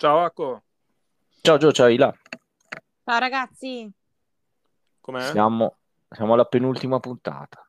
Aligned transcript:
Ciao 0.00 0.20
Acco, 0.20 0.62
Ciao 1.40 1.56
Gio, 1.56 1.72
ciao 1.72 1.88
Ila. 1.88 2.16
Ciao 3.02 3.18
ragazzi, 3.18 3.90
com'è? 5.00 5.32
Siamo, 5.32 5.78
siamo 6.08 6.34
alla 6.34 6.44
penultima 6.44 7.00
puntata. 7.00 7.68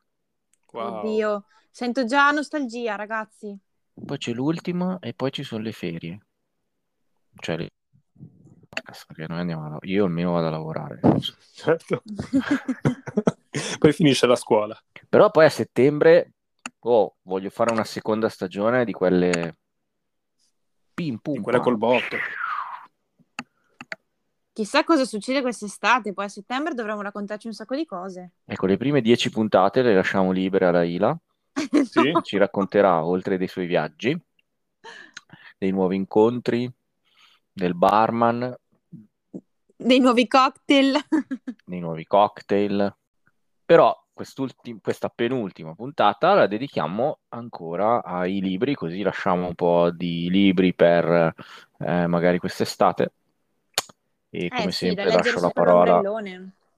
Wow. 0.70 0.98
oddio, 0.98 1.46
sento 1.72 2.04
già 2.04 2.30
nostalgia 2.30 2.94
ragazzi. 2.94 3.58
Poi 3.92 4.16
c'è 4.16 4.32
l'ultima 4.32 5.00
e 5.00 5.12
poi 5.12 5.32
ci 5.32 5.42
sono 5.42 5.64
le 5.64 5.72
ferie. 5.72 6.26
Cioè, 7.34 7.56
le... 7.56 7.70
perché 9.08 9.26
noi 9.26 9.40
andiamo 9.40 9.64
a... 9.64 9.78
Io 9.80 10.04
almeno 10.04 10.30
vado 10.30 10.46
a 10.46 10.50
lavorare. 10.50 11.00
Certo. 11.52 12.04
Poi 13.80 13.92
finisce 13.92 14.28
la 14.28 14.36
scuola. 14.36 14.80
Però 15.08 15.32
poi 15.32 15.46
a 15.46 15.50
settembre, 15.50 16.34
oh, 16.78 17.16
voglio 17.22 17.50
fare 17.50 17.72
una 17.72 17.82
seconda 17.82 18.28
stagione 18.28 18.84
di 18.84 18.92
quelle... 18.92 19.56
Pim 21.00 21.16
pum 21.16 21.40
quella 21.40 21.60
col 21.60 21.78
botto. 21.78 22.16
Chissà 24.52 24.84
cosa 24.84 25.06
succede 25.06 25.40
quest'estate, 25.40 26.12
poi 26.12 26.26
a 26.26 26.28
settembre 26.28 26.74
dovremo 26.74 27.00
raccontarci 27.00 27.46
un 27.46 27.54
sacco 27.54 27.74
di 27.74 27.86
cose. 27.86 28.32
Ecco, 28.44 28.66
le 28.66 28.76
prime 28.76 29.00
dieci 29.00 29.30
puntate 29.30 29.80
le 29.80 29.94
lasciamo 29.94 30.30
libere 30.30 30.66
alla 30.66 30.82
Ila. 30.82 31.16
Sì? 31.88 32.10
No. 32.12 32.20
Ci 32.20 32.36
racconterà, 32.36 33.02
oltre 33.04 33.38
dei 33.38 33.48
suoi 33.48 33.64
viaggi, 33.66 34.14
dei 35.56 35.70
nuovi 35.70 35.96
incontri, 35.96 36.70
del 37.50 37.74
barman, 37.74 38.54
Dei 39.76 40.00
nuovi 40.00 40.26
cocktail. 40.26 40.98
dei 41.64 41.80
nuovi 41.80 42.04
cocktail. 42.06 42.94
Però 43.64 43.98
questa 44.80 45.08
penultima 45.08 45.74
puntata 45.74 46.34
la 46.34 46.46
dedichiamo 46.46 47.20
ancora 47.28 48.02
ai 48.02 48.40
libri, 48.40 48.74
così 48.74 49.02
lasciamo 49.02 49.46
un 49.46 49.54
po' 49.54 49.90
di 49.90 50.28
libri 50.30 50.74
per 50.74 51.34
eh, 51.78 52.06
magari 52.06 52.38
quest'estate. 52.38 53.12
E 54.30 54.48
come 54.48 54.68
Eh 54.68 54.72
sì, 54.72 54.86
sempre 54.86 55.10
lascio 55.10 55.40
la 55.40 55.50
parola, 55.50 56.00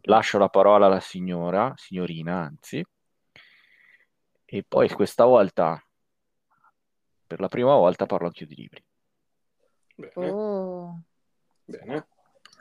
lascio 0.02 0.38
la 0.38 0.48
parola 0.48 0.86
alla 0.86 1.00
signora, 1.00 1.72
signorina 1.76 2.40
anzi, 2.40 2.84
e 4.44 4.64
poi 4.66 4.88
questa 4.90 5.24
volta, 5.24 5.82
per 7.26 7.40
la 7.40 7.48
prima 7.48 7.74
volta, 7.74 8.06
parlo 8.06 8.26
anch'io 8.26 8.46
di 8.46 8.54
libri. 8.54 8.84
Bene, 9.94 10.30
Oh. 10.30 11.02
bene. 11.64 12.06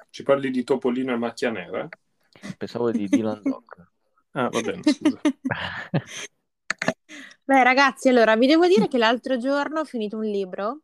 Ci 0.09 0.24
parli 0.24 0.52
di 0.52 0.64
Topolino 0.64 1.14
e 1.14 1.18
Macchia 1.18 1.52
Nera? 1.52 1.88
Pensavo 2.58 2.92
di 2.92 3.08
Dylan 3.08 3.42
Dog. 3.42 3.91
Ah, 4.34 4.50
va 4.50 4.62
bene, 4.62 4.82
scusa. 4.84 5.20
Beh, 7.44 7.64
ragazzi, 7.64 8.10
allora 8.10 8.36
vi 8.36 8.48
devo 8.48 8.66
dire 8.68 8.88
che 8.88 8.98
l'altro 8.98 9.38
giorno 9.38 9.82
ho 9.82 9.86
finito 9.86 10.16
un 10.18 10.24
libro 10.24 10.82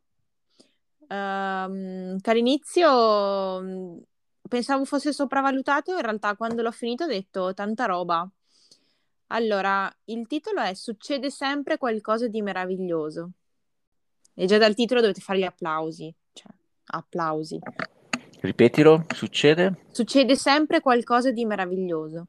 ehm, 1.08 2.20
che 2.20 2.30
all'inizio 2.30 3.62
mh, 3.62 4.02
pensavo 4.48 4.86
fosse 4.86 5.14
sopravvalutato, 5.14 5.92
in 5.92 6.02
realtà 6.02 6.36
quando 6.36 6.62
l'ho 6.62 6.72
finito 6.72 7.06
ho 7.06 7.08
detto 7.08 7.53
tanta 7.53 7.86
roba. 7.86 8.30
Allora, 9.28 9.94
il 10.06 10.25
titolo 10.28 10.62
è 10.62 10.73
Succede 10.73 11.30
sempre 11.30 11.78
qualcosa 11.78 12.28
di 12.28 12.42
meraviglioso. 12.42 13.31
E 14.34 14.45
già 14.45 14.58
dal 14.58 14.75
titolo 14.75 15.02
dovete 15.02 15.20
fare 15.20 15.40
gli 15.40 15.44
applausi, 15.44 16.13
cioè, 16.34 16.52
applausi. 16.86 17.59
Ripetilo, 18.40 19.06
succede? 19.13 19.86
Succede 19.91 20.36
sempre 20.36 20.80
qualcosa 20.80 21.31
di 21.31 21.44
meraviglioso. 21.44 22.28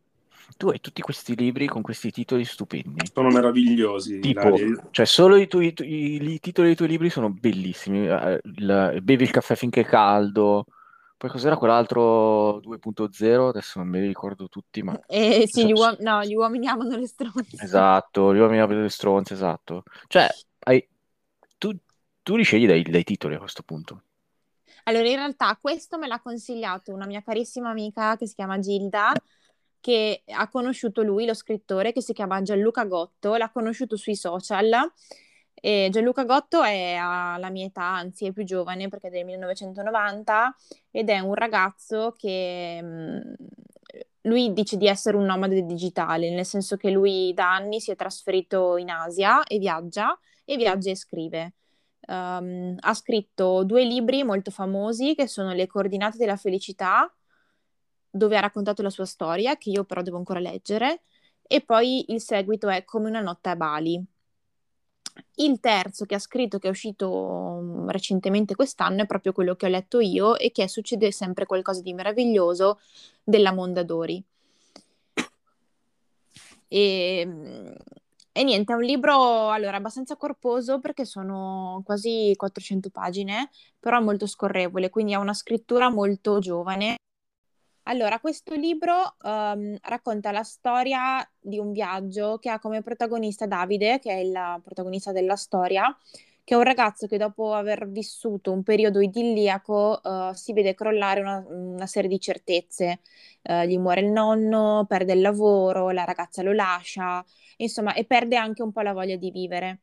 Tu 0.56 0.68
hai 0.68 0.80
tutti 0.80 1.02
questi 1.02 1.36
libri 1.36 1.66
con 1.66 1.82
questi 1.82 2.10
titoli 2.10 2.44
stupendi. 2.44 3.12
Sono 3.12 3.30
meravigliosi. 3.30 4.18
Tipo, 4.20 4.58
cioè 4.90 5.06
solo 5.06 5.36
i, 5.36 5.46
tuoi- 5.46 5.72
i- 5.82 6.32
i 6.34 6.40
titoli 6.40 6.68
dei 6.68 6.76
tuoi 6.76 6.88
libri 6.88 7.08
sono 7.10 7.30
bellissimi. 7.30 8.06
Eh, 8.08 8.40
il- 8.42 8.98
bevi 9.02 9.22
il 9.24 9.30
caffè 9.30 9.54
finché 9.54 9.82
è 9.82 9.84
caldo. 9.84 10.64
Poi 11.16 11.30
cos'era 11.30 11.56
quell'altro 11.56 12.58
2.0? 12.60 13.48
Adesso 13.48 13.78
non 13.78 13.88
me 13.88 14.00
li 14.00 14.06
ricordo 14.08 14.48
tutti, 14.48 14.82
ma... 14.82 14.98
E 15.08 15.46
sì, 15.46 15.66
gli, 15.66 15.72
Esatto. 15.72 15.72
uom- 15.72 15.96
no, 16.00 16.24
gli 16.24 16.34
uomini 16.34 16.66
amano 16.68 16.96
le 16.96 17.06
stronze. 17.06 17.58
Esatto, 17.60 18.34
gli 18.34 18.38
uomini 18.38 18.60
abitano 18.60 18.84
le 18.84 18.88
stronze, 18.90 19.34
esatto. 19.34 19.82
Cioè, 20.06 20.28
hai- 20.60 20.86
tu, 21.58 21.76
tu 22.22 22.36
li 22.36 22.42
scegli 22.44 22.66
dai, 22.66 22.82
dai 22.82 23.04
titoli 23.04 23.34
a 23.34 23.38
questo 23.38 23.62
punto. 23.62 24.02
Allora, 24.84 25.08
in 25.08 25.16
realtà 25.16 25.56
questo 25.60 25.98
me 25.98 26.06
l'ha 26.06 26.20
consigliato 26.20 26.92
una 26.92 27.06
mia 27.06 27.22
carissima 27.22 27.70
amica 27.70 28.16
che 28.16 28.26
si 28.26 28.34
chiama 28.34 28.58
Gilda, 28.58 29.12
che 29.80 30.22
ha 30.26 30.48
conosciuto 30.48 31.02
lui, 31.02 31.26
lo 31.26 31.34
scrittore, 31.34 31.92
che 31.92 32.02
si 32.02 32.12
chiama 32.12 32.42
Gianluca 32.42 32.84
Gotto, 32.84 33.36
l'ha 33.36 33.50
conosciuto 33.50 33.96
sui 33.96 34.16
social. 34.16 34.70
E 35.60 35.88
Gianluca 35.90 36.24
Gotto 36.24 36.62
è 36.62 36.94
alla 36.94 37.50
mia 37.50 37.66
età, 37.66 37.82
anzi 37.82 38.26
è 38.26 38.32
più 38.32 38.44
giovane 38.44 38.88
perché 38.88 39.08
è 39.08 39.10
del 39.10 39.24
1990 39.24 40.54
ed 40.92 41.08
è 41.08 41.18
un 41.18 41.34
ragazzo 41.34 42.14
che 42.16 42.80
mh, 42.80 43.34
lui 44.22 44.52
dice 44.52 44.76
di 44.76 44.86
essere 44.86 45.16
un 45.16 45.24
nomade 45.24 45.64
digitale, 45.64 46.30
nel 46.30 46.44
senso 46.44 46.76
che 46.76 46.90
lui 46.90 47.32
da 47.34 47.54
anni 47.54 47.80
si 47.80 47.90
è 47.90 47.96
trasferito 47.96 48.76
in 48.76 48.90
Asia 48.90 49.42
e 49.44 49.58
viaggia, 49.58 50.18
e 50.44 50.56
viaggia 50.56 50.90
e 50.90 50.96
scrive. 50.96 51.54
Um, 52.08 52.74
ha 52.78 52.94
scritto 52.94 53.64
due 53.64 53.84
libri 53.84 54.22
molto 54.24 54.50
famosi 54.50 55.14
che 55.14 55.26
sono 55.26 55.52
Le 55.52 55.66
coordinate 55.66 56.16
della 56.16 56.36
felicità, 56.36 57.12
dove 58.10 58.36
ha 58.36 58.40
raccontato 58.40 58.82
la 58.82 58.90
sua 58.90 59.04
storia, 59.04 59.56
che 59.56 59.70
io 59.70 59.84
però 59.84 60.02
devo 60.02 60.16
ancora 60.18 60.40
leggere, 60.40 61.02
e 61.42 61.60
poi 61.62 62.12
il 62.12 62.20
seguito 62.20 62.68
è 62.68 62.84
Come 62.84 63.08
una 63.08 63.20
notte 63.20 63.48
a 63.48 63.56
Bali. 63.56 64.04
Il 65.36 65.58
terzo 65.60 66.04
che 66.04 66.14
ha 66.14 66.18
scritto, 66.18 66.58
che 66.58 66.68
è 66.68 66.70
uscito 66.70 67.10
um, 67.10 67.90
recentemente 67.90 68.54
quest'anno, 68.54 69.02
è 69.02 69.06
proprio 69.06 69.32
quello 69.32 69.56
che 69.56 69.66
ho 69.66 69.68
letto 69.68 70.00
io 70.00 70.36
e 70.36 70.50
che 70.52 70.64
è 70.64 70.66
Succede 70.66 71.10
sempre 71.12 71.46
qualcosa 71.46 71.80
di 71.82 71.92
meraviglioso 71.94 72.78
della 73.24 73.52
Mondadori. 73.52 74.22
E, 76.68 77.26
e 78.32 78.44
niente, 78.44 78.72
è 78.72 78.76
un 78.76 78.82
libro 78.82 79.50
allora 79.50 79.78
abbastanza 79.78 80.16
corposo 80.16 80.78
perché 80.80 81.04
sono 81.04 81.82
quasi 81.84 82.32
400 82.36 82.90
pagine, 82.90 83.50
però 83.80 84.00
molto 84.00 84.26
scorrevole, 84.26 84.90
quindi 84.90 85.14
ha 85.14 85.18
una 85.18 85.34
scrittura 85.34 85.90
molto 85.90 86.38
giovane. 86.38 86.97
Allora, 87.90 88.20
questo 88.20 88.54
libro 88.54 89.16
ehm, 89.24 89.78
racconta 89.82 90.30
la 90.30 90.42
storia 90.42 91.26
di 91.40 91.58
un 91.58 91.72
viaggio 91.72 92.36
che 92.38 92.50
ha 92.50 92.58
come 92.58 92.82
protagonista 92.82 93.46
Davide, 93.46 93.98
che 93.98 94.10
è 94.10 94.16
il 94.16 94.60
protagonista 94.62 95.10
della 95.10 95.36
storia, 95.36 95.96
che 96.44 96.52
è 96.54 96.56
un 96.56 96.64
ragazzo 96.64 97.06
che 97.06 97.16
dopo 97.16 97.54
aver 97.54 97.88
vissuto 97.88 98.52
un 98.52 98.62
periodo 98.62 99.00
idilliaco 99.00 100.02
eh, 100.02 100.32
si 100.34 100.52
vede 100.52 100.74
crollare 100.74 101.20
una, 101.20 101.42
una 101.48 101.86
serie 101.86 102.10
di 102.10 102.20
certezze. 102.20 103.00
Eh, 103.40 103.66
gli 103.66 103.78
muore 103.78 104.02
il 104.02 104.10
nonno, 104.10 104.84
perde 104.86 105.14
il 105.14 105.22
lavoro, 105.22 105.90
la 105.90 106.04
ragazza 106.04 106.42
lo 106.42 106.52
lascia, 106.52 107.24
insomma, 107.56 107.94
e 107.94 108.04
perde 108.04 108.36
anche 108.36 108.62
un 108.62 108.70
po' 108.70 108.82
la 108.82 108.92
voglia 108.92 109.16
di 109.16 109.30
vivere. 109.30 109.80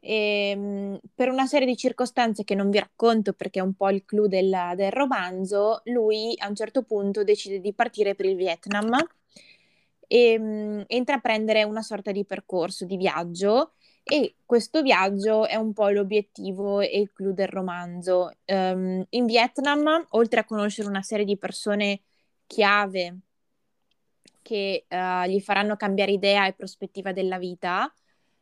E, 0.00 0.54
mh, 0.56 0.98
per 1.14 1.28
una 1.28 1.46
serie 1.46 1.66
di 1.66 1.76
circostanze 1.76 2.44
che 2.44 2.54
non 2.54 2.70
vi 2.70 2.78
racconto 2.78 3.32
perché 3.32 3.58
è 3.60 3.62
un 3.62 3.74
po' 3.74 3.90
il 3.90 4.04
clou 4.04 4.26
del, 4.26 4.54
del 4.76 4.92
romanzo, 4.92 5.80
lui 5.84 6.34
a 6.38 6.48
un 6.48 6.54
certo 6.54 6.82
punto 6.82 7.24
decide 7.24 7.60
di 7.60 7.72
partire 7.74 8.14
per 8.14 8.26
il 8.26 8.36
Vietnam 8.36 8.90
e 10.06 10.38
mh, 10.38 10.84
intraprendere 10.88 11.64
una 11.64 11.82
sorta 11.82 12.12
di 12.12 12.24
percorso 12.24 12.84
di 12.84 12.96
viaggio 12.96 13.72
e 14.02 14.36
questo 14.46 14.80
viaggio 14.82 15.46
è 15.46 15.56
un 15.56 15.72
po' 15.74 15.88
l'obiettivo 15.90 16.80
e 16.80 16.98
il 17.00 17.12
clou 17.12 17.32
del 17.32 17.48
romanzo. 17.48 18.32
Ehm, 18.46 19.04
in 19.10 19.26
Vietnam, 19.26 20.06
oltre 20.10 20.40
a 20.40 20.44
conoscere 20.44 20.88
una 20.88 21.02
serie 21.02 21.26
di 21.26 21.36
persone 21.36 22.00
chiave 22.46 23.18
che 24.42 24.84
eh, 24.88 25.28
gli 25.30 25.40
faranno 25.40 25.76
cambiare 25.76 26.12
idea 26.12 26.46
e 26.46 26.54
prospettiva 26.54 27.12
della 27.12 27.38
vita, 27.38 27.92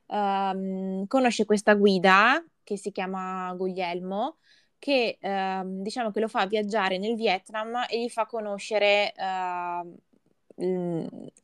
ehm, 0.09 1.07
conosce 1.07 1.45
questa 1.45 1.75
guida 1.75 2.45
che 2.63 2.77
si 2.77 2.91
chiama 2.93 3.53
Guglielmo, 3.55 4.39
che 4.79 5.19
ehm, 5.21 5.83
diciamo 5.83 6.11
che 6.11 6.21
lo 6.21 6.29
fa 6.29 6.47
viaggiare 6.47 6.99
nel 6.99 7.15
Vietnam 7.17 7.85
e 7.89 8.03
gli 8.03 8.09
fa 8.09 8.27
conoscere 8.27 9.13
ehm, 9.15 9.97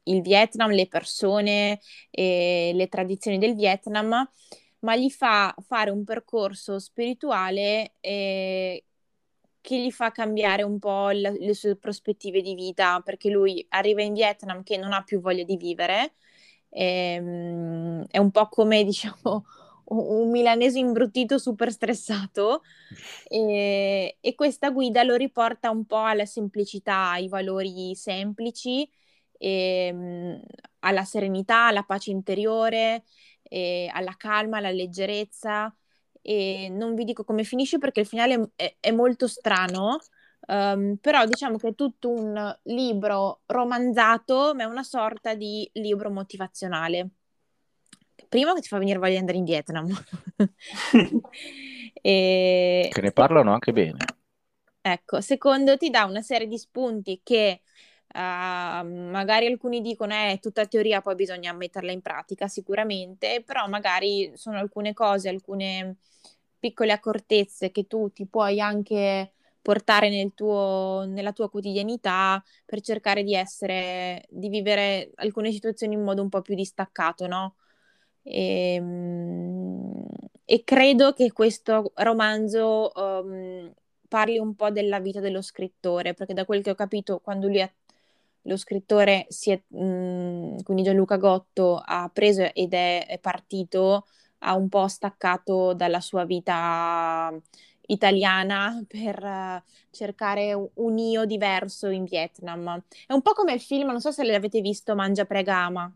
il 0.05 0.21
Vietnam, 0.23 0.71
le 0.71 0.87
persone 0.89 1.81
e 2.11 2.73
le 2.75 2.89
tradizioni 2.89 3.39
del 3.39 3.55
Vietnam, 3.55 4.29
ma 4.81 4.97
gli 4.97 5.11
fa 5.11 5.55
fare 5.67 5.91
un 5.91 6.05
percorso 6.05 6.79
spirituale 6.79 7.95
eh, 8.01 8.85
che 9.61 9.79
gli 9.81 9.91
fa 9.93 10.11
cambiare 10.11 10.63
un 10.63 10.79
po' 10.79 11.11
il- 11.11 11.37
le 11.39 11.55
sue 11.55 11.77
prospettive 11.77 12.41
di 12.43 12.55
vita, 12.55 13.01
perché 13.01 13.31
lui 13.31 13.65
arriva 13.71 14.03
in 14.03 14.13
Vietnam 14.15 14.63
che 14.63 14.77
non 14.77 14.93
ha 14.93 15.03
più 15.05 15.21
voglia 15.21 15.45
di 15.45 15.57
vivere, 15.57 16.15
ehm, 16.73 18.07
è 18.09 18.19
un 18.19 18.31
po' 18.31 18.49
come, 18.49 18.85
diciamo, 18.85 19.45
un 19.85 20.31
milanese 20.31 20.79
imbruttito 20.79 21.39
super 21.39 21.71
stressato. 21.73 22.63
E, 23.29 24.17
e 24.21 24.35
questa 24.35 24.71
guida 24.71 25.03
lo 25.03 25.17
riporta 25.17 25.71
un 25.71 25.85
po' 25.87 26.03
alla 26.05 26.27
semplicità, 26.27 27.11
ai 27.11 27.29
valori 27.29 27.95
semplici, 27.95 28.89
ehm, 29.39 30.41
alla 30.81 31.05
serenità, 31.05 31.67
alla 31.67 31.83
pace 31.85 32.11
interiore, 32.11 33.05
e 33.43 33.91
alla 33.93 34.15
calma, 34.17 34.59
alla 34.59 34.71
leggerezza. 34.71 35.75
E 36.23 36.69
non 36.71 36.95
vi 36.95 37.05
dico 37.05 37.25
come 37.25 37.45
finisce 37.45 37.79
perché 37.79 38.01
il 38.01 38.07
finale 38.07 38.53
è, 38.57 38.77
è 38.81 38.91
molto 38.93 39.27
strano, 39.27 39.99
um, 40.47 40.97
però 40.97 41.25
diciamo 41.27 41.57
che 41.57 41.69
è 41.69 41.75
tutto 41.75 42.11
un 42.11 42.59
libro 42.65 43.41
romanzato, 43.47 44.53
ma 44.55 44.63
è 44.63 44.67
una 44.67 44.83
sorta 44.83 45.35
di 45.35 45.69
libro 45.75 46.11
motivazionale. 46.11 47.09
Primo 48.29 48.55
che 48.55 48.61
ti 48.63 48.69
fa 48.69 48.79
venire 48.79 48.99
voglia 48.99 49.13
di 49.13 49.19
andare 49.19 49.39
in 49.39 49.45
Vietnam. 49.45 49.87
e... 51.93 52.89
Che 52.91 53.01
ne 53.01 53.13
parlano 53.13 53.53
anche 53.53 53.73
bene. 53.73 53.99
Ecco, 54.81 55.21
secondo 55.21 55.77
ti 55.77 55.91
dà 55.91 56.05
una 56.05 56.23
serie 56.23 56.47
di 56.47 56.59
spunti 56.59 57.21
che 57.23 57.63
Uh, 58.15 58.85
magari 59.11 59.47
alcuni 59.47 59.81
dicono 59.81 60.13
è 60.13 60.33
eh, 60.33 60.39
tutta 60.39 60.67
teoria, 60.67 61.01
poi 61.01 61.15
bisogna 61.15 61.51
metterla 61.55 61.93
in 61.93 62.03
pratica 62.03 62.47
sicuramente, 62.47 63.43
però 63.43 63.67
magari 63.69 64.31
sono 64.35 64.59
alcune 64.59 64.93
cose, 64.93 65.31
alcune 65.31 65.97
piccole 66.59 66.93
accortezze 66.93 67.71
che 67.71 67.87
tu 67.87 68.13
ti 68.13 68.27
puoi 68.27 68.61
anche 68.61 69.33
portare 69.63 70.11
nel 70.11 70.33
tuo, 70.35 71.05
nella 71.09 71.33
tua 71.33 71.49
quotidianità 71.49 72.43
per 72.67 72.81
cercare 72.81 73.23
di 73.23 73.35
essere, 73.35 74.25
di 74.29 74.49
vivere 74.49 75.13
alcune 75.17 75.53
situazioni 75.53 75.95
in 75.95 76.03
modo 76.03 76.23
un 76.23 76.29
po' 76.29 76.43
più 76.43 76.55
distaccato, 76.55 77.27
no? 77.27 77.57
E, 78.23 78.75
ehm, 78.75 80.05
e 80.45 80.65
credo 80.65 81.13
che 81.13 81.33
questo 81.33 81.93
romanzo 81.97 82.91
um, 82.95 83.73
parli 84.09 84.39
un 84.39 84.55
po' 84.55 84.71
della 84.71 85.01
vita 85.01 85.21
dello 85.21 85.41
scrittore, 85.43 86.15
perché 86.15 86.35
da 86.35 86.45
quel 86.45 86.63
che 86.63 86.71
ho 86.71 86.75
capito, 86.75 87.21
quando 87.21 87.47
lui 87.49 87.63
ha 87.63 87.73
lo 88.47 88.57
scrittore 88.57 89.27
si 89.29 89.51
è, 89.51 89.63
mh, 89.69 89.85
mm, 89.85 90.57
quindi 90.63 90.83
Gianluca 90.83 91.17
Gotto 91.17 91.81
ha 91.85 92.11
preso 92.13 92.43
ed 92.53 92.73
è, 92.75 93.07
è 93.07 93.19
partito, 93.19 94.07
ha 94.39 94.55
un 94.57 94.69
po' 94.69 94.89
staccato 94.89 95.75
dalla 95.75 96.01
sua 96.01 96.25
vita 96.25 97.33
italiana 97.87 98.83
per 98.87 99.23
uh, 99.23 99.63
cercare 99.91 100.53
un 100.75 100.99
io 100.99 101.25
diverso 101.25 101.89
in 101.89 102.05
Vietnam. 102.05 102.83
È 103.07 103.13
un 103.13 103.23
po' 103.23 103.33
come 103.33 103.53
il 103.53 103.61
film, 103.61 103.89
non 103.89 104.01
so 104.01 104.11
se 104.11 104.25
l'avete 104.25 104.61
visto, 104.61 104.95
Mangia 104.95 105.25
Pregama. 105.25 105.93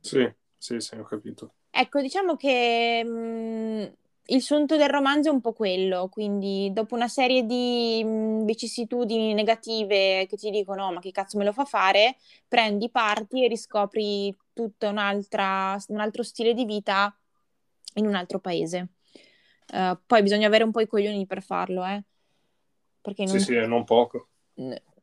Sì, 0.00 0.30
sì, 0.56 0.80
sì, 0.80 0.94
ho 0.96 1.04
capito. 1.04 1.54
Ecco, 1.70 2.00
diciamo 2.00 2.36
che 2.36 3.02
mh, 3.04 3.08
mm, 3.10 3.84
il 4.26 4.42
sunto 4.42 4.76
del 4.76 4.88
romanzo 4.88 5.28
è 5.28 5.32
un 5.32 5.40
po' 5.40 5.52
quello, 5.52 6.08
quindi 6.08 6.70
dopo 6.72 6.94
una 6.94 7.08
serie 7.08 7.44
di 7.44 8.02
mh, 8.04 8.44
vicissitudini 8.44 9.34
negative 9.34 10.26
che 10.26 10.36
ti 10.36 10.50
dicono 10.50 10.86
no, 10.86 10.92
ma 10.94 11.00
che 11.00 11.10
cazzo 11.10 11.38
me 11.38 11.44
lo 11.44 11.52
fa 11.52 11.64
fare, 11.64 12.16
prendi, 12.46 12.90
parti 12.90 13.44
e 13.44 13.48
riscopri 13.48 14.36
tutto 14.52 14.88
un 14.88 14.98
altro 14.98 16.22
stile 16.22 16.54
di 16.54 16.64
vita 16.64 17.14
in 17.94 18.06
un 18.06 18.14
altro 18.14 18.38
paese. 18.38 18.88
Uh, 19.72 19.98
poi 20.04 20.22
bisogna 20.22 20.46
avere 20.46 20.64
un 20.64 20.72
po' 20.72 20.80
i 20.80 20.86
coglioni 20.86 21.26
per 21.26 21.42
farlo, 21.42 21.84
eh? 21.84 22.02
Perché 23.00 23.24
non... 23.24 23.38
Sì, 23.38 23.44
sì, 23.44 23.66
non 23.66 23.84
poco 23.84 24.28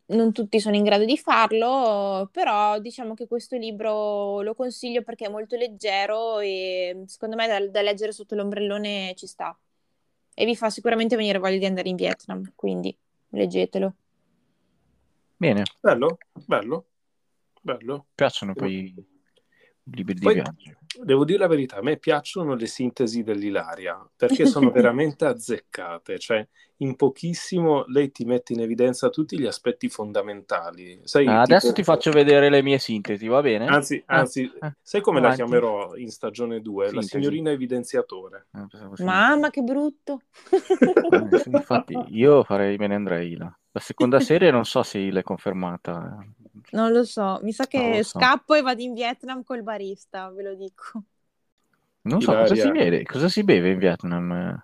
non 0.08 0.32
tutti 0.32 0.60
sono 0.60 0.76
in 0.76 0.84
grado 0.84 1.06
di 1.06 1.18
farlo, 1.18 2.30
però 2.32 2.80
diciamo 2.80 3.14
che 3.14 3.28
questo 3.28 3.58
libro 3.58 4.42
lo 4.42 4.54
consiglio 4.54 5.02
perché 5.02 5.26
è 5.26 5.30
molto 5.30 5.58
leggero 5.58 6.40
e 6.40 7.04
secondo 7.08 7.36
me 7.36 7.48
da, 7.48 7.66
da 7.68 7.82
leggere 7.82 8.12
sotto 8.12 8.36
l'ombrellone 8.36 9.14
ci 9.16 9.28
sta. 9.28 9.58
E 10.34 10.46
vi 10.46 10.56
fa 10.56 10.70
sicuramente 10.70 11.16
venire 11.16 11.40
voglia 11.40 11.58
di 11.58 11.66
andare 11.66 11.90
in 11.90 11.96
Vietnam, 11.96 12.52
quindi 12.56 12.96
leggetelo. 13.30 13.96
Bene. 15.36 15.64
Bello, 15.82 16.18
bello, 16.46 16.86
bello. 17.60 18.06
Piacciono 18.14 18.54
poi 18.54 18.94
i 18.94 19.06
libri 19.96 20.14
di 20.14 20.22
poi, 20.22 20.36
viaggio. 20.36 20.77
Devo 21.04 21.26
dire 21.26 21.40
la 21.40 21.48
verità, 21.48 21.78
a 21.78 21.82
me 21.82 21.98
piacciono 21.98 22.56
le 22.56 22.66
sintesi 22.68 23.24
dell'Ilaria 23.24 24.08
perché 24.16 24.46
sono 24.46 24.70
veramente 24.72 25.26
azzeccate, 25.26 26.20
cioè 26.20 26.48
in 26.78 26.96
pochissimo 26.96 27.86
lei 27.88 28.12
ti 28.12 28.24
mette 28.26 28.54
in 28.54 28.62
evidenza 28.62 29.10
tutti 29.10 29.40
gli 29.40 29.46
aspetti 29.46 29.90
fondamentali. 29.90 31.00
Sai, 31.04 31.26
ah, 31.26 31.42
adesso 31.42 31.74
ti 31.74 31.84
faccio 31.84 32.12
vedere 32.12 32.50
le 32.50 32.62
mie 32.62 32.78
sintesi, 32.78 33.28
va 33.28 33.42
bene? 33.42 33.66
Anzi, 33.66 34.02
ah, 34.06 34.20
anzi 34.20 34.52
ah, 34.60 34.76
sai 34.82 35.02
come 35.02 35.20
avanti. 35.20 35.40
la 35.40 35.46
chiamerò 35.46 35.96
in 35.96 36.10
stagione 36.10 36.62
2? 36.62 36.92
La 36.92 37.02
signorina 37.02 37.52
evidenziatore. 37.52 38.48
Ah, 38.52 38.68
Mamma, 39.00 39.50
che 39.50 39.62
brutto! 39.62 40.22
Eh, 40.52 41.42
infatti, 41.46 41.98
io 42.10 42.44
farei, 42.44 42.78
me 42.78 42.88
ne 42.88 42.96
andrei 42.96 43.36
là. 43.36 43.52
La 43.72 43.80
seconda 43.80 44.20
serie 44.22 44.52
non 44.52 44.66
so 44.66 44.84
se 44.84 45.00
l'è 45.00 45.24
confermata. 45.24 46.24
Non 46.72 46.92
lo 46.92 47.04
so, 47.04 47.40
mi 47.44 47.52
sa 47.52 47.66
che 47.66 48.04
so. 48.04 48.20
scappo 48.20 48.54
e 48.54 48.62
vado 48.62 48.82
in 48.82 48.94
Vietnam 48.94 49.44
col 49.44 49.64
barista, 49.64 50.30
ve 50.30 50.44
lo 50.44 50.56
dico. 50.56 51.04
Non 52.02 52.22
so, 52.22 52.34
cosa 52.34 52.56
si, 52.56 52.72
beve? 52.72 53.04
cosa 53.04 53.30
si 53.30 53.44
beve 53.44 53.72
in 53.72 53.80
Vietnam? 53.80 54.64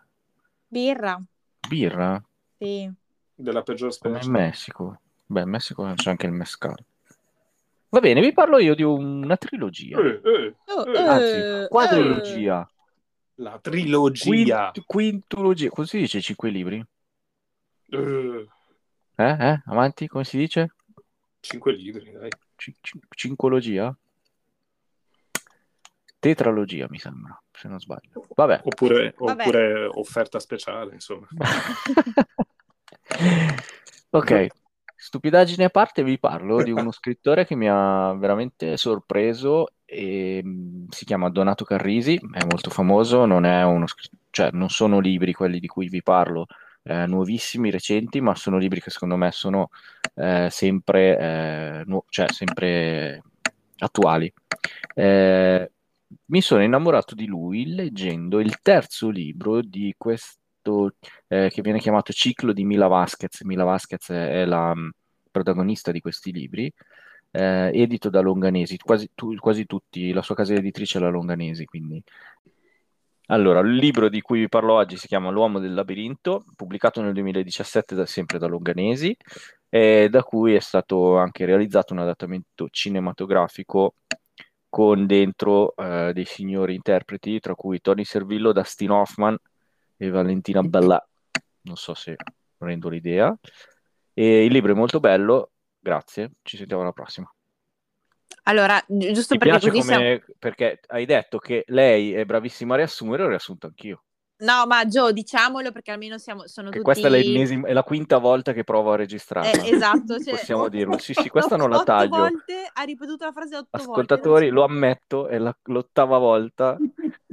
Birra. 0.68 1.22
Birra? 1.68 2.24
Sì. 2.58 2.92
Della 3.36 3.62
peggior 3.64 3.92
specie. 3.92 4.20
Come 4.20 4.26
in 4.26 4.32
Messico. 4.32 5.00
Beh, 5.26 5.42
in 5.42 5.50
Messico 5.50 5.92
c'è 5.96 6.10
anche 6.10 6.26
il 6.26 6.32
mescal. 6.32 6.76
Va 7.90 8.00
bene, 8.00 8.22
vi 8.22 8.34
parlo 8.34 8.60
io 8.60 8.74
di 8.76 8.84
una 8.84 9.38
trilogia. 9.38 10.00
Eh, 10.00 10.22
eh, 10.24 10.56
oh, 10.66 10.92
eh. 10.92 10.98
Anzi, 10.98 11.68
quadrilogia. 11.70 12.68
La 13.36 13.60
trilogia. 13.60 14.72
Quint- 14.72 14.86
quintologia. 14.86 15.70
Come 15.70 15.88
si 15.88 15.98
dice 16.00 16.22
cinque 16.22 16.50
libri? 16.50 16.84
Eh. 17.90 18.48
Eh, 19.16 19.38
eh? 19.40 19.62
Avanti, 19.66 20.08
come 20.08 20.24
si 20.24 20.38
dice? 20.38 20.74
Cinque 21.44 21.74
libri, 21.74 22.10
dai. 22.10 22.30
C- 22.56 22.72
c- 22.80 23.00
cincologia? 23.10 23.94
Tetralogia, 26.18 26.88
mi 26.90 27.00
sembra, 27.00 27.38
se 27.52 27.68
non 27.68 27.82
sbaglio. 27.82 28.26
Vabbè. 28.34 28.62
Oppure, 28.64 29.14
Vabbè. 29.18 29.42
oppure 29.42 29.86
offerta 29.88 30.40
speciale, 30.40 30.94
insomma. 30.94 31.28
ok, 34.10 34.48
stupidaggine 34.96 35.66
a 35.66 35.70
parte, 35.70 36.02
vi 36.02 36.18
parlo 36.18 36.64
di 36.64 36.72
uno 36.72 36.92
scrittore 36.92 37.46
che 37.46 37.56
mi 37.56 37.68
ha 37.70 38.14
veramente 38.14 38.78
sorpreso 38.78 39.74
e 39.84 40.40
mm, 40.42 40.86
si 40.92 41.04
chiama 41.04 41.30
Donato 41.30 41.66
Carrisi, 41.66 42.16
è 42.16 42.46
molto 42.46 42.70
famoso, 42.70 43.26
non 43.26 43.44
è 43.44 43.66
uno 43.66 43.86
cioè 44.30 44.50
non 44.54 44.70
sono 44.70 45.00
libri 45.00 45.34
quelli 45.34 45.60
di 45.60 45.68
cui 45.68 45.90
vi 45.90 46.02
parlo, 46.02 46.48
eh, 46.84 47.06
nuovissimi, 47.06 47.70
recenti, 47.70 48.22
ma 48.22 48.34
sono 48.34 48.58
libri 48.58 48.80
che 48.80 48.92
secondo 48.92 49.18
me 49.18 49.30
sono 49.32 49.72
eh, 50.16 50.48
sempre, 50.50 51.18
eh, 51.18 51.84
nu- 51.86 52.04
cioè, 52.10 52.32
sempre 52.32 53.22
attuali. 53.78 54.32
Eh, 54.96 55.72
mi 56.26 56.42
sono 56.42 56.64
innamorato 56.64 57.16
di 57.16 57.26
lui 57.26 57.74
leggendo 57.74 58.40
il 58.40 58.60
terzo 58.62 59.10
libro 59.10 59.62
di 59.62 59.94
questo 59.98 60.96
eh, 61.28 61.50
che 61.52 61.62
viene 61.62 61.80
chiamato 61.80 62.14
Ciclo 62.14 62.54
di 62.54 62.64
Mila 62.64 62.88
Vasquez. 62.88 63.42
Mila 63.42 63.64
Vasquez 63.64 64.10
è 64.10 64.46
la 64.46 64.74
mm, 64.76 64.90
protagonista 65.32 65.92
di 65.92 66.02
questi 66.02 66.32
libri. 66.32 66.72
Eh, 67.32 67.72
edito 67.74 68.10
da 68.10 68.22
Longanesi, 68.22 68.78
quasi, 68.78 69.10
tu, 69.16 69.36
quasi, 69.38 69.66
tutti, 69.66 70.12
la 70.14 70.22
sua 70.22 70.36
casa 70.36 70.54
editrice 70.54 71.00
è 71.00 71.02
la 71.02 71.10
Longanesi, 71.10 71.66
quindi 71.66 72.02
allora, 73.28 73.62
il 73.62 73.76
libro 73.76 74.10
di 74.10 74.22
cui 74.22 74.40
vi 74.42 74.50
parlo 74.50 74.74
oggi 74.74 74.98
si 74.98 75.08
chiama 75.08 75.30
L'uomo 75.30 75.60
del 75.60 75.74
labirinto, 75.74 76.44
pubblicato 76.56 77.02
nel 77.02 77.14
2017 77.14 77.96
da, 77.96 78.06
sempre 78.06 78.38
da 78.38 78.48
Longanesi, 78.48 79.16
e 79.76 80.08
da 80.08 80.22
cui 80.22 80.54
è 80.54 80.60
stato 80.60 81.18
anche 81.18 81.46
realizzato 81.46 81.94
un 81.94 82.00
adattamento 82.00 82.68
cinematografico 82.70 83.96
con 84.70 85.08
dentro 85.08 85.76
eh, 85.76 86.12
dei 86.14 86.26
signori 86.26 86.76
interpreti, 86.76 87.40
tra 87.40 87.56
cui 87.56 87.82
Tony 87.82 88.04
Servillo, 88.04 88.52
Dustin 88.52 88.92
Hoffman 88.92 89.36
e 89.98 90.10
Valentina 90.12 90.62
Bella. 90.62 91.04
Non 91.62 91.76
so 91.76 91.96
se 91.96 92.16
rendo 92.60 92.88
l'idea. 92.88 93.36
E 94.14 94.46
il 94.46 94.52
libro 94.52 94.74
è 94.74 94.76
molto 94.76 95.00
bello, 95.00 95.54
grazie, 95.80 96.34
ci 96.44 96.56
sentiamo 96.56 96.84
alla 96.84 96.92
prossima. 96.92 97.34
Allora, 98.44 98.80
giusto 98.88 99.34
Ti 99.34 99.40
perché 99.40 99.70
come... 99.70 99.82
siamo... 99.82 100.20
Perché 100.38 100.82
hai 100.86 101.08
detto 101.08 101.40
che 101.40 101.64
lei 101.70 102.14
è 102.14 102.26
bravissima 102.26 102.76
a 102.76 102.78
riassumere, 102.78 103.24
ho 103.24 103.28
riassunto 103.28 103.66
anch'io. 103.66 104.04
No, 104.44 104.66
ma 104.68 104.86
Gio, 104.86 105.12
diciamolo 105.14 105.72
perché 105.72 105.92
almeno 105.92 106.18
siamo, 106.18 106.48
sono 106.48 106.70
che 106.70 106.80
tutti... 106.80 107.00
Questa 107.00 107.08
è, 107.08 107.22
è, 107.22 107.74
la 107.74 107.84
quinta 107.84 108.18
volta 108.18 108.52
che 108.52 108.66
provo 108.66 108.92
a 108.92 108.98
registrare. 108.98 109.52
Eh, 109.52 109.74
esatto. 109.74 110.20
Cioè, 110.20 110.36
Possiamo 110.36 110.68
dirlo. 110.70 110.98
Sì, 110.98 111.14
sì, 111.14 111.30
questa 111.30 111.56
non 111.56 111.70
la 111.70 111.82
taglio. 111.84 112.18
Volte, 112.18 112.70
ha 112.72 112.84
ripetuto 112.84 113.24
la 113.24 113.32
frase 113.32 113.56
otto 113.56 113.70
Ascoltatori, 113.72 114.50
volte. 114.50 114.54
lo 114.54 114.64
ammetto, 114.64 115.28
è 115.28 115.38
la, 115.38 115.56
l'ottava 115.64 116.18
volta 116.18 116.78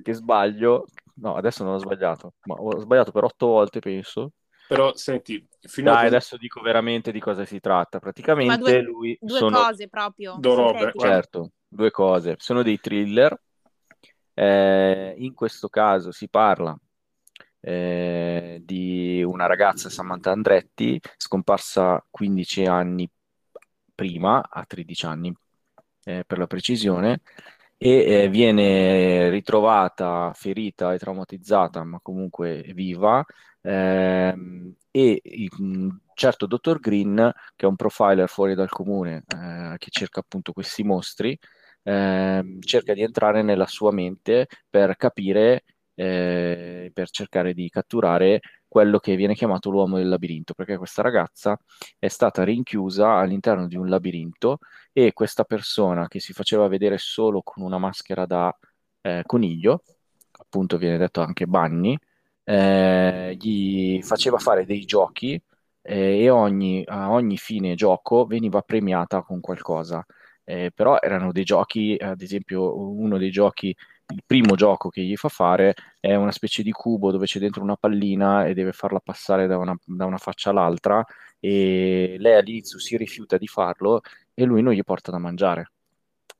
che 0.03 0.13
sbaglio. 0.13 0.87
No, 1.15 1.35
adesso 1.35 1.65
non 1.65 1.75
ho 1.75 1.79
sbagliato, 1.79 2.35
ma 2.45 2.55
ho 2.55 2.79
sbagliato 2.79 3.11
per 3.11 3.25
otto 3.25 3.47
volte, 3.47 3.81
penso. 3.81 4.33
Però 4.69 4.95
senti, 4.95 5.45
fino 5.63 5.93
Dai, 5.93 6.05
a... 6.05 6.07
adesso 6.07 6.37
dico 6.37 6.61
veramente 6.61 7.11
di 7.11 7.19
cosa 7.19 7.45
si 7.45 7.59
tratta. 7.59 7.99
Praticamente 7.99 8.57
due, 8.57 8.83
lui 8.83 9.19
due 9.21 9.39
sono... 9.39 9.63
cose 9.63 9.89
proprio. 9.89 10.37
Due 10.39 10.93
certo, 10.97 11.51
due 11.67 11.91
cose. 11.91 12.37
Sono 12.39 12.63
dei 12.63 12.79
thriller. 12.79 13.37
Eh, 14.33 15.15
in 15.19 15.35
questo 15.35 15.69
caso 15.69 16.13
si 16.13 16.29
parla 16.29 16.79
eh, 17.61 18.61
di 18.65 19.23
una 19.23 19.47
ragazza, 19.47 19.89
Samantha 19.91 20.31
Andretti, 20.31 21.01
scomparsa 21.17 22.05
15 22.11 22.65
anni 22.67 23.09
prima, 23.95 24.49
a 24.49 24.65
13 24.67 25.07
anni 25.07 25.35
eh, 26.05 26.25
per 26.27 26.39
la 26.39 26.47
precisione, 26.47 27.21
e 27.77 28.25
eh, 28.25 28.29
viene 28.29 29.31
ritrovata 29.31 30.33
ferita 30.35 30.93
e 30.93 30.99
traumatizzata, 30.99 31.83
ma 31.85 31.99
comunque 32.03 32.63
viva, 32.75 33.25
ehm, 33.63 34.75
e 34.91 35.23
un 35.59 35.99
certo 36.15 36.47
dottor 36.47 36.81
Green, 36.81 37.33
che 37.57 37.65
è 37.67 37.69
un 37.69 37.77
profiler 37.77 38.29
fuori 38.29 38.55
dal 38.55 38.69
comune, 38.69 39.25
eh, 39.29 39.77
che 39.79 39.91
cerca 39.91 40.21
appunto 40.21 40.53
questi 40.53 40.83
mostri, 40.83 41.39
eh, 41.83 42.59
cerca 42.61 42.93
di 42.95 43.03
entrare 43.03 43.43
nella 43.43 43.67
sua 43.67 43.93
mente 43.93 44.47
per 44.69 44.97
capire, 44.97 45.65
eh, 46.01 46.91
per 46.95 47.11
cercare 47.11 47.53
di 47.53 47.69
catturare 47.69 48.41
quello 48.67 48.99
che 48.99 49.17
viene 49.17 49.35
chiamato 49.35 49.69
l'uomo 49.69 49.99
del 49.99 50.09
labirinto, 50.09 50.55
perché 50.55 50.79
questa 50.79 51.03
ragazza 51.03 51.59
è 51.99 52.09
stata 52.09 52.43
rinchiusa 52.43 53.17
all'interno 53.17 53.67
di 53.67 53.77
un 53.77 53.89
labirinto 53.89 54.61
e 54.93 55.13
questa 55.13 55.45
persona 55.45 56.09
che 56.09 56.19
si 56.19 56.33
faceva 56.33 56.69
vedere 56.69 56.97
solo 56.97 57.43
con 57.43 57.63
una 57.65 57.77
maschera 57.77 58.25
da 58.25 58.57
eh, 59.03 59.23
coniglio, 59.27 59.83
appunto 60.33 60.79
viene 60.79 60.97
detto 60.97 61.21
anche 61.21 61.47
Bunny, 61.47 61.99
eh, 62.45 63.37
gli 63.39 64.01
faceva 64.03 64.39
fare 64.39 64.65
dei 64.65 64.87
giochi 64.87 65.41
eh, 65.83 66.23
e 66.23 66.31
ogni, 66.31 66.83
a 66.87 67.11
ogni 67.11 67.37
fine 67.37 67.75
gioco 67.75 68.25
veniva 68.25 68.63
premiata 68.63 69.23
con 69.23 69.41
qualcosa. 69.41 70.05
Eh, 70.45 70.73
però 70.75 70.99
erano 71.01 71.31
dei 71.31 71.45
giochi, 71.45 71.97
ad 72.01 72.23
esempio 72.23 72.77
uno 72.77 73.19
dei 73.19 73.31
giochi, 73.31 73.77
il 74.13 74.23
primo 74.27 74.55
gioco 74.55 74.89
che 74.89 75.03
gli 75.03 75.17
fa 75.17 75.29
fare 75.29 75.75
è 75.99 76.15
una 76.15 76.33
specie 76.33 76.63
di 76.63 76.73
cubo 76.73 77.11
dove 77.11 77.27
c'è 77.27 77.39
dentro 77.39 77.63
una 77.63 77.77
pallina 77.77 78.47
e 78.47 78.55
deve 78.55 78.73
farla 78.73 79.01
passare 79.01 79.47
da 79.47 79.57
una, 79.59 79.77
da 79.85 80.05
una 80.07 80.19
faccia 80.19 80.51
all'altra 80.51 81.05
e 81.39 82.17
lei 82.19 82.37
all'inizio 82.37 82.79
si 82.79 82.97
rifiuta 82.97 83.39
di 83.39 83.47
farlo 83.47 84.03
e 84.35 84.45
lui 84.45 84.63
non 84.63 84.73
gli 84.73 84.83
porta 84.83 85.11
da 85.11 85.19
mangiare. 85.19 85.73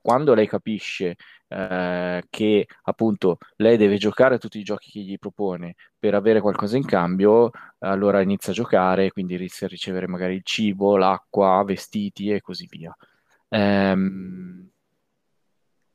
Quando 0.01 0.33
lei 0.33 0.47
capisce 0.47 1.15
eh, 1.47 2.23
che 2.29 2.67
appunto 2.83 3.37
lei 3.57 3.77
deve 3.77 3.97
giocare 3.97 4.35
a 4.35 4.37
tutti 4.39 4.57
i 4.59 4.63
giochi 4.63 4.89
che 4.89 4.99
gli 5.01 5.17
propone 5.19 5.75
per 5.99 6.15
avere 6.15 6.41
qualcosa 6.41 6.77
in 6.77 6.85
cambio, 6.85 7.51
allora 7.79 8.21
inizia 8.21 8.51
a 8.51 8.55
giocare, 8.55 9.11
quindi 9.11 9.35
inizia 9.35 9.67
a 9.67 9.69
ricevere 9.69 10.07
magari 10.07 10.35
il 10.35 10.43
cibo, 10.43 10.97
l'acqua, 10.97 11.63
vestiti 11.63 12.31
e 12.31 12.41
così 12.41 12.67
via. 12.69 12.95
Ehm, 13.49 14.71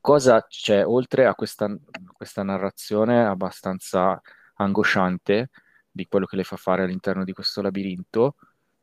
cosa 0.07 0.41
c'è 0.47 0.85
oltre 0.85 1.25
a 1.25 1.35
questa, 1.35 1.67
questa 2.13 2.41
narrazione 2.41 3.25
abbastanza 3.25 4.21
angosciante 4.55 5.49
di 5.91 6.07
quello 6.07 6.25
che 6.25 6.37
le 6.37 6.45
fa 6.45 6.55
fare 6.55 6.83
all'interno 6.83 7.25
di 7.25 7.33
questo 7.33 7.61
labirinto? 7.61 8.35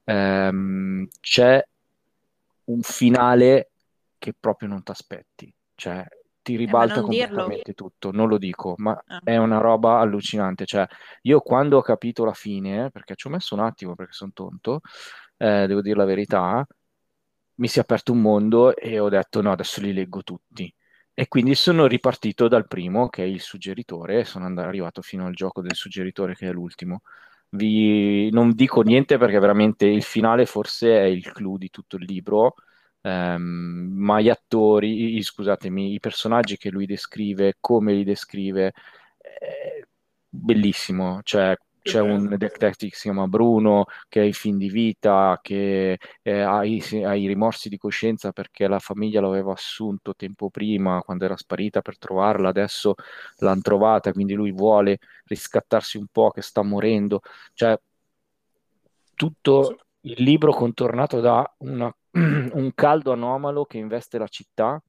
Ehm, 0.05 1.09
c'è 1.21 1.65
un 2.65 2.83
finale 2.83 3.71
che 4.19 4.35
proprio 4.39 4.69
non 4.69 4.83
ti 4.83 4.91
aspetti, 4.91 5.55
cioè 5.75 6.07
ti 6.43 6.57
ribalta 6.57 6.99
Eh, 6.99 7.01
non 7.01 7.09
dirlo. 7.11 7.37
completamente 7.37 7.73
tutto, 7.73 8.11
non 8.11 8.29
lo 8.29 8.37
dico, 8.37 8.75
ma 8.77 9.03
Ah. 9.09 9.21
è 9.23 9.37
una 9.39 9.59
roba 9.59 10.01
allucinante, 10.01 10.67
cioè 10.67 10.87
io 11.23 11.41
quando 11.41 11.79
ho 11.79 11.83
capito 11.83 12.25
la 12.27 12.35
fine, 12.35 12.91
perché 12.91 13.15
ci 13.17 13.29
ho 13.29 13.31
messo 13.31 13.55
un 13.55 13.61
attimo 13.61 13.95
perché 13.95 14.13
sono 14.13 14.33
tonto, 14.35 14.81
eh, 15.39 15.67
devo 15.67 15.81
dire 15.81 15.97
la 15.97 16.05
verità, 16.05 16.67
mi 17.57 17.69
si 17.69 17.79
è 17.79 17.83
aperto 17.83 18.13
un 18.13 18.21
mondo 18.21 18.77
e 18.77 18.99
ho 18.99 19.09
detto 19.09 19.41
no, 19.41 19.53
adesso 19.53 19.81
li 19.81 19.93
leggo 19.95 20.23
tutti. 20.23 20.73
E 21.17 21.29
quindi 21.29 21.55
sono 21.55 21.87
ripartito 21.87 22.49
dal 22.49 22.67
primo, 22.67 23.09
che 23.09 23.23
è 23.23 23.27
il 23.27 23.41
suggeritore, 23.41 24.25
sono 24.25 24.47
andato, 24.47 24.67
arrivato 24.69 25.01
fino 25.01 25.27
al 25.27 25.35
gioco 25.35 25.61
del 25.63 25.75
suggeritore, 25.75 26.35
che 26.35 26.49
è 26.49 26.53
l'ultimo. 26.53 27.03
Vi... 27.51 28.31
Non 28.31 28.53
dico 28.55 28.83
niente 28.83 29.17
perché 29.17 29.39
veramente 29.39 29.87
il 29.87 30.03
finale 30.03 30.45
forse 30.47 30.99
è 30.99 31.05
il 31.05 31.31
clou 31.33 31.57
di 31.57 31.71
tutto 31.71 31.97
il 31.97 32.05
libro, 32.05 32.55
ehm, 33.03 33.91
ma 33.95 34.21
gli 34.21 34.29
attori, 34.29 35.23
scusatemi, 35.23 35.93
i 35.95 36.01
personaggi 36.01 36.57
che 36.57 36.71
lui 36.71 36.87
descrive, 36.87 37.57
come 37.61 37.93
li 37.95 38.05
descrive, 38.05 38.73
è 39.19 39.81
bellissimo. 40.29 41.21
Cioè, 41.23 41.57
c'è 41.85 42.01
un 42.01 42.29
detective 42.39 42.91
che 42.91 42.97
si 42.97 43.03
chiama 43.03 43.27
Bruno, 43.29 43.85
che 44.09 44.21
ha 44.21 44.25
i 44.25 44.33
fin 44.33 44.57
di 44.57 44.71
vita, 44.71 45.39
che 45.43 45.99
eh, 46.23 46.41
ha 46.41 46.65
i, 46.65 46.83
ha 47.05 47.15
i 47.15 47.27
rimorsi 47.27 47.69
di 47.69 47.77
coscienza 47.77 48.33
perché 48.33 48.67
la 48.69 48.79
famiglia 48.79 49.21
l'aveva 49.21 49.53
assunto 49.53 50.15
tempo 50.15 50.49
prima, 50.49 51.03
quando 51.03 51.27
era 51.27 51.37
sparita 51.37 51.83
per 51.83 51.99
trovarla, 51.99 52.49
adesso 52.49 52.95
l'hanno 53.39 53.61
trovata, 53.61 54.13
quindi 54.13 54.33
lui 54.33 54.51
vuole 54.51 54.99
riscattarsi 55.27 55.99
un 55.99 56.07
po', 56.11 56.31
che 56.31 56.41
sta 56.41 56.63
morendo. 56.63 57.21
Cioè, 57.53 57.79
tutto 59.15 59.77
il 60.01 60.23
libro 60.23 60.53
contornato 60.53 61.21
da 61.21 61.55
una- 61.59 61.95
un 62.13 62.73
caldo 62.75 63.13
anomalo 63.13 63.67
che 63.67 63.77
investe 63.79 64.17
la 64.19 64.29
città. 64.29 64.83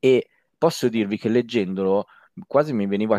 E 0.00 0.28
posso 0.56 0.88
dirvi 0.88 1.18
che 1.18 1.28
leggendolo 1.28 2.06
quasi 2.46 2.72
mi 2.72 2.86
veniva 2.86 3.18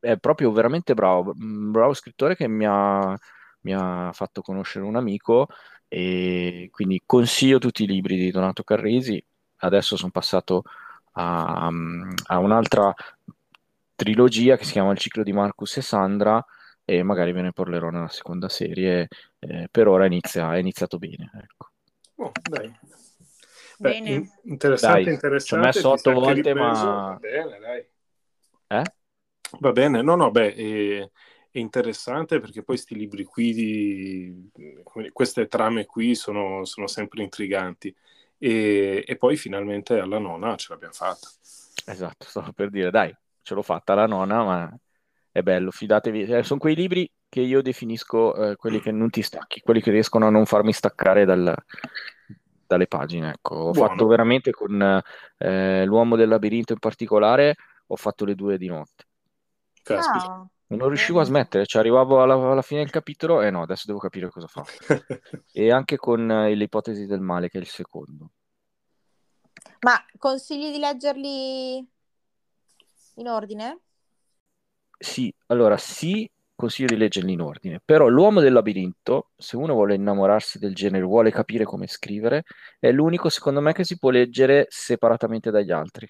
è 0.00 0.16
proprio 0.18 0.52
veramente 0.52 0.94
bravo, 0.94 1.32
un 1.36 1.70
bravo 1.70 1.94
scrittore 1.94 2.36
che 2.36 2.48
mi 2.48 2.64
ha, 2.66 3.16
mi 3.60 3.74
ha 3.74 4.10
fatto 4.12 4.42
conoscere 4.42 4.84
un 4.84 4.96
amico 4.96 5.48
e 5.88 6.68
quindi 6.70 7.02
consiglio 7.04 7.58
tutti 7.58 7.84
i 7.84 7.86
libri 7.86 8.16
di 8.16 8.30
Donato 8.30 8.62
Carrisi. 8.62 9.22
Adesso 9.60 9.96
sono 9.96 10.10
passato 10.10 10.62
a, 11.12 11.66
a 12.26 12.38
un'altra 12.38 12.94
trilogia 13.94 14.56
che 14.56 14.64
si 14.64 14.72
chiama 14.72 14.92
Il 14.92 14.98
ciclo 14.98 15.22
di 15.22 15.32
Marcus 15.32 15.78
e 15.78 15.82
Sandra 15.82 16.44
e 16.84 17.02
magari 17.02 17.32
ve 17.32 17.42
ne 17.42 17.52
parlerò 17.52 17.90
nella 17.90 18.08
seconda 18.08 18.48
serie. 18.48 19.08
Eh, 19.38 19.68
per 19.70 19.88
ora 19.88 20.06
inizia, 20.06 20.54
è 20.54 20.58
iniziato 20.58 20.98
bene. 20.98 21.30
Ecco. 21.34 21.70
Oh, 22.16 22.32
dai. 22.48 22.72
Beh, 23.78 23.90
Bene. 23.90 24.10
in- 24.10 24.30
interessante, 24.44 24.96
Dai, 24.96 25.04
ci 25.04 25.10
ho 25.10 25.14
interessante. 25.14 25.66
messo 25.66 25.90
otto 25.90 26.12
volte, 26.12 26.34
ripreso. 26.34 26.64
ma- 26.64 27.18
bene, 27.20 27.58
dai. 27.58 27.86
Eh? 28.80 28.82
Va 29.60 29.72
bene, 29.72 30.02
no, 30.02 30.14
no, 30.14 30.30
beh, 30.30 30.54
è, 30.54 31.10
è 31.50 31.58
interessante 31.58 32.38
perché 32.38 32.62
poi 32.62 32.76
questi 32.76 32.94
libri 32.94 33.24
qui, 33.24 33.52
di- 33.52 34.50
queste 35.12 35.48
trame 35.48 35.86
qui 35.86 36.14
sono, 36.14 36.64
sono 36.64 36.86
sempre 36.86 37.22
intriganti. 37.22 37.94
E, 38.40 39.02
e 39.04 39.16
poi 39.16 39.36
finalmente 39.36 39.98
alla 39.98 40.18
nona 40.18 40.54
ce 40.56 40.68
l'abbiamo 40.70 40.92
fatta. 40.94 41.28
Esatto, 41.86 42.26
stavo 42.26 42.52
per 42.52 42.70
dire, 42.70 42.90
dai, 42.90 43.14
ce 43.42 43.54
l'ho 43.54 43.62
fatta 43.62 43.94
la 43.94 44.06
nonna, 44.06 44.44
ma 44.44 44.78
è 45.32 45.42
bello, 45.42 45.70
fidatevi. 45.70 46.22
Eh, 46.22 46.42
sono 46.42 46.60
quei 46.60 46.74
libri 46.76 47.10
che 47.28 47.40
io 47.40 47.62
definisco 47.62 48.50
eh, 48.50 48.56
quelli 48.56 48.80
che 48.80 48.92
non 48.92 49.10
ti 49.10 49.22
stacchi, 49.22 49.60
quelli 49.60 49.80
che 49.80 49.90
riescono 49.90 50.26
a 50.26 50.30
non 50.30 50.46
farmi 50.46 50.72
staccare 50.72 51.24
dal- 51.24 51.54
dalle 52.66 52.86
pagine. 52.86 53.30
Ecco, 53.30 53.54
ho 53.54 53.72
Buono. 53.72 53.88
fatto 53.88 54.06
veramente 54.06 54.50
con 54.52 55.02
eh, 55.38 55.84
L'uomo 55.84 56.16
del 56.16 56.28
labirinto 56.28 56.74
in 56.74 56.78
particolare, 56.78 57.56
ho 57.86 57.96
fatto 57.96 58.24
le 58.24 58.34
due 58.34 58.58
di 58.58 58.66
notte. 58.68 59.07
Caspita. 59.92 60.28
Ah, 60.30 60.48
Non 60.68 60.88
riuscivo 60.88 61.20
a 61.20 61.24
smettere, 61.24 61.64
cioè 61.66 61.80
arrivavo 61.80 62.22
alla, 62.22 62.34
alla 62.34 62.62
fine 62.62 62.80
del 62.82 62.90
capitolo 62.90 63.40
e 63.42 63.50
no, 63.50 63.62
adesso 63.62 63.84
devo 63.86 63.98
capire 63.98 64.28
cosa 64.28 64.46
fa. 64.46 64.64
E 65.52 65.72
anche 65.72 65.96
con 65.96 66.30
eh, 66.30 66.54
l'ipotesi 66.54 67.06
del 67.06 67.20
male, 67.20 67.48
che 67.48 67.58
è 67.58 67.60
il 67.60 67.66
secondo. 67.66 68.30
Ma 69.80 69.94
consigli 70.18 70.70
di 70.72 70.78
leggerli 70.78 71.86
in 73.16 73.28
ordine? 73.28 73.80
Sì, 75.00 75.32
allora 75.46 75.76
sì, 75.76 76.28
consiglio 76.54 76.88
di 76.88 76.96
leggerli 76.96 77.32
in 77.32 77.40
ordine, 77.40 77.80
però 77.84 78.06
L'uomo 78.08 78.40
del 78.40 78.52
labirinto, 78.52 79.30
se 79.36 79.56
uno 79.56 79.72
vuole 79.74 79.94
innamorarsi 79.94 80.58
del 80.58 80.74
genere, 80.74 81.04
vuole 81.04 81.30
capire 81.30 81.64
come 81.64 81.86
scrivere, 81.88 82.44
è 82.78 82.90
l'unico 82.92 83.28
secondo 83.28 83.60
me 83.60 83.72
che 83.72 83.84
si 83.84 83.98
può 83.98 84.10
leggere 84.10 84.66
separatamente 84.68 85.50
dagli 85.50 85.70
altri. 85.72 86.08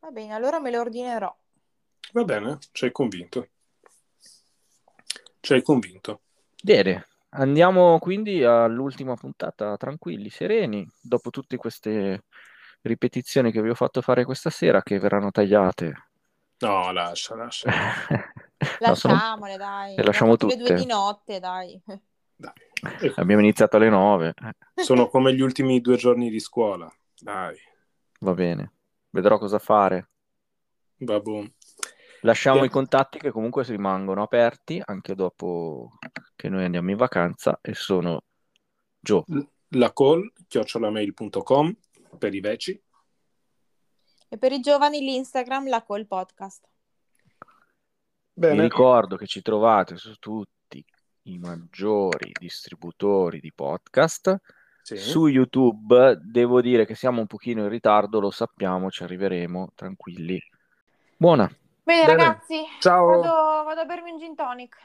Va 0.00 0.10
bene, 0.10 0.34
allora 0.34 0.60
me 0.60 0.70
lo 0.70 0.80
ordinerò. 0.80 1.34
Va 2.12 2.24
bene, 2.24 2.58
ci 2.72 2.84
hai 2.84 2.92
convinto. 2.92 3.48
Ci 5.40 5.52
hai 5.54 5.62
convinto. 5.62 6.20
Bene, 6.62 7.06
andiamo 7.30 7.98
quindi 7.98 8.44
all'ultima 8.44 9.14
puntata, 9.16 9.76
tranquilli, 9.76 10.30
sereni, 10.30 10.86
dopo 11.00 11.30
tutte 11.30 11.56
queste 11.56 12.24
ripetizioni 12.82 13.50
che 13.50 13.62
vi 13.62 13.70
ho 13.70 13.74
fatto 13.74 14.02
fare 14.02 14.24
questa 14.24 14.50
sera, 14.50 14.82
che 14.82 14.98
verranno 14.98 15.30
tagliate. 15.30 16.06
No, 16.60 16.92
lascia, 16.92 17.34
lascia. 17.34 17.70
No, 17.70 18.94
sono- 18.94 19.14
Lasciamole, 19.14 19.56
dai. 19.56 19.96
le 19.96 20.02
lasciamo 20.04 20.32
fatto 20.32 20.46
le 20.46 20.56
due 20.56 20.66
tutte. 20.68 20.80
di 20.80 20.86
notte, 20.86 21.40
dai. 21.40 21.82
Dai. 22.36 22.52
Abbiamo 23.16 23.40
iniziato 23.42 23.76
alle 23.76 23.88
9, 23.88 24.34
Sono 24.74 25.08
come 25.08 25.34
gli 25.34 25.40
ultimi 25.40 25.80
due 25.80 25.96
giorni 25.96 26.30
di 26.30 26.40
scuola. 26.40 26.92
Dai, 27.18 27.56
va 28.20 28.34
bene, 28.34 28.72
vedrò 29.10 29.38
cosa 29.38 29.58
fare. 29.58 30.08
va 30.98 31.18
buon. 31.20 31.52
Lasciamo 32.22 32.62
Eh. 32.62 32.66
i 32.66 32.70
contatti 32.70 33.18
che 33.18 33.30
comunque 33.30 33.64
rimangono 33.64 34.22
aperti 34.22 34.80
anche 34.84 35.14
dopo 35.14 35.98
che 36.36 36.48
noi 36.48 36.64
andiamo 36.64 36.90
in 36.90 36.96
vacanza 36.96 37.58
e 37.60 37.74
sono 37.74 38.22
Gio, 39.00 39.24
La 39.70 39.92
call, 39.92 40.32
chiocciolamail.com 40.46 41.76
per 42.18 42.34
i 42.34 42.40
veci. 42.40 42.80
E 44.28 44.38
per 44.38 44.52
i 44.52 44.60
giovani 44.60 45.00
l'Instagram, 45.00 45.68
la 45.68 45.84
Call 45.84 46.06
Podcast. 46.06 46.68
vi 48.34 48.46
Bene, 48.46 48.62
ricordo 48.62 49.16
che 49.16 49.26
ci 49.26 49.42
trovate 49.42 49.96
su 49.96 50.14
tutti 50.20 50.84
i 51.22 51.38
maggiori 51.38 52.32
distributori 52.38 53.40
di 53.40 53.52
podcast 53.52 54.36
sì. 54.82 54.96
su 54.96 55.26
YouTube. 55.26 56.18
Devo 56.22 56.60
dire 56.60 56.86
che 56.86 56.94
siamo 56.94 57.20
un 57.20 57.26
pochino 57.26 57.62
in 57.62 57.68
ritardo, 57.68 58.20
lo 58.20 58.30
sappiamo, 58.30 58.90
ci 58.90 59.02
arriveremo, 59.02 59.72
tranquilli. 59.74 60.40
Buona. 61.16 61.50
Bene, 61.82 62.06
Bene. 62.06 62.16
ragazzi, 62.16 62.64
Ciao. 62.78 63.06
Vado, 63.20 63.64
vado, 63.64 63.80
a 63.80 63.84
bermi 63.84 64.12
un 64.12 64.18
gin 64.18 64.34
tonic. 64.34 64.76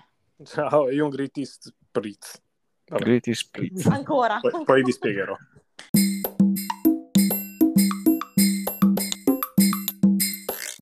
Ciao, 0.43 0.89
io 0.89 1.03
un 1.03 1.09
Gritty 1.09 1.45
Spritz. 1.45 2.41
Gritty 2.85 3.33
Spritz. 3.33 3.85
Ancora. 3.85 4.39
Poi, 4.39 4.63
poi 4.63 4.83
vi 4.83 4.91
spiegherò. 4.91 5.35